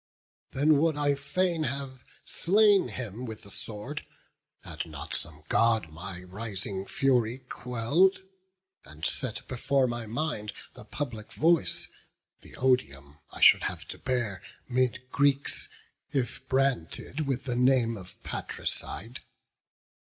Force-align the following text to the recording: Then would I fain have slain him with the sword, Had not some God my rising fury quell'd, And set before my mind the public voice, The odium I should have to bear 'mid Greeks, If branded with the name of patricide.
Then 0.49 0.79
would 0.79 0.97
I 0.97 1.13
fain 1.13 1.61
have 1.61 2.03
slain 2.25 2.87
him 2.87 3.23
with 3.23 3.43
the 3.43 3.51
sword, 3.51 4.03
Had 4.63 4.87
not 4.87 5.13
some 5.13 5.43
God 5.47 5.89
my 5.91 6.23
rising 6.23 6.87
fury 6.87 7.37
quell'd, 7.37 8.23
And 8.83 9.05
set 9.05 9.47
before 9.47 9.85
my 9.85 10.07
mind 10.07 10.53
the 10.73 10.85
public 10.85 11.31
voice, 11.31 11.87
The 12.39 12.55
odium 12.55 13.19
I 13.29 13.41
should 13.41 13.61
have 13.65 13.85
to 13.89 13.99
bear 13.99 14.41
'mid 14.67 15.07
Greeks, 15.11 15.69
If 16.11 16.49
branded 16.49 17.27
with 17.27 17.43
the 17.43 17.55
name 17.55 17.95
of 17.95 18.23
patricide. 18.23 19.19